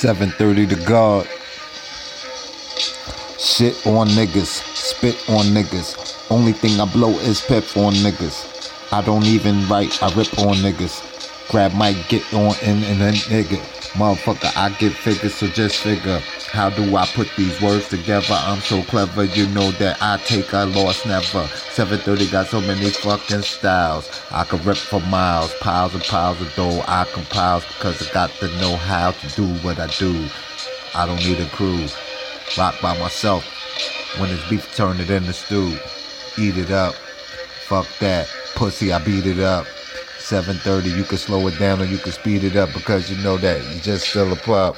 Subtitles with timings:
[0.00, 1.26] 730 to God.
[3.38, 6.26] Shit on niggas, spit on niggas.
[6.30, 8.92] Only thing I blow is pep on niggas.
[8.94, 11.50] I don't even write, I rip on niggas.
[11.50, 13.58] Grab mic, get on in and then nigga.
[13.92, 16.22] Motherfucker, I get figures, so just figure.
[16.50, 18.34] How do I put these words together?
[18.34, 21.46] I'm so clever, you know that I take a loss never.
[21.46, 24.10] 730 got so many fucking styles.
[24.32, 26.82] I can rip for miles, piles and piles of dough.
[26.88, 30.28] I compile because I got to know how to do what I do.
[30.92, 31.86] I don't need a crew.
[32.58, 33.44] Rock by myself.
[34.18, 35.78] When it's beef, turn it into stew.
[36.36, 36.94] Eat it up.
[37.68, 38.28] Fuck that.
[38.56, 39.66] Pussy, I beat it up.
[40.18, 43.36] 7:30, you can slow it down or you can speed it up because you know
[43.38, 44.74] that you're just still a pup.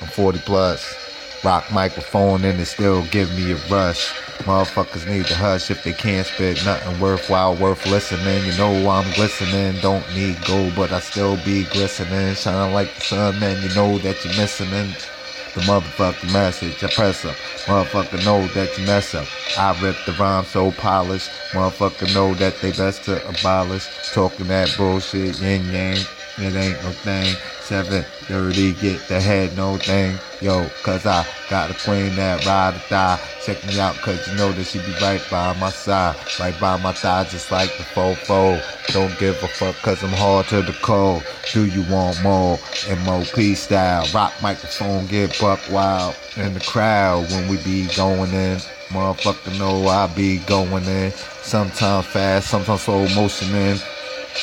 [0.00, 1.05] I'm 40 plus.
[1.46, 4.12] Rock microphone and it still give me a rush.
[4.48, 8.44] Motherfuckers need to hush if they can't spit nothing worthwhile, worth listening.
[8.44, 12.34] You know I'm glistening, don't need gold, but I still be glistening.
[12.34, 13.62] Shine like the sun, man.
[13.62, 16.82] You know that you're missing the motherfucking message.
[16.82, 17.36] I press up.
[17.66, 19.28] Motherfucker know that you mess up.
[19.56, 21.30] I rip the rhyme so polished.
[21.52, 23.86] Motherfucker know that they best to abolish.
[24.12, 25.98] Talking that bullshit, yin yang.
[26.38, 27.34] It ain't no thing.
[27.62, 30.18] 730, get the head, no thing.
[30.42, 33.18] Yo, cause I got a queen that ride or die.
[33.42, 36.14] Check me out, cause you know that she be right by my side.
[36.38, 38.62] Right by my thigh, just like the fofo.
[38.92, 41.24] Don't give a fuck, cause I'm hard to the cold.
[41.52, 42.58] Do you want more?
[43.04, 44.06] MOP style.
[44.12, 46.14] Rock microphone, get buck wild.
[46.36, 48.58] In the crowd when we be going in.
[48.88, 51.12] Motherfucker know I be going in.
[51.42, 53.78] Sometimes fast, sometimes slow motion in.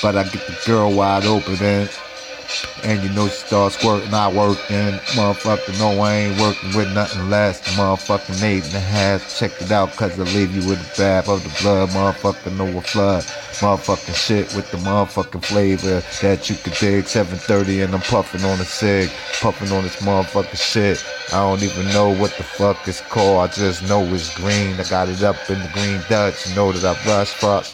[0.01, 1.89] But I get the girl wide open then.
[2.83, 4.99] And you know she starts squirting, I working.
[5.15, 9.37] Motherfucker, no, I ain't working with nothing less motherfucking eight and a half.
[9.39, 11.89] Check it out, cause I leave you with a bath of the blood.
[11.89, 13.23] Motherfucker, no a flood.
[13.23, 17.07] Motherfucking shit with the motherfucking flavor that you could dig.
[17.07, 19.09] 730 and I'm puffing on a cig.
[19.39, 21.03] Puffing on this motherfucking shit.
[21.31, 23.49] I don't even know what the fuck it's called.
[23.49, 24.79] I just know it's green.
[24.79, 26.49] I got it up in the green Dutch.
[26.49, 27.65] You know that I rush fuck.